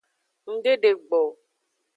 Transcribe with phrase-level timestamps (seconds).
[0.49, 1.37] Ng de degbo o.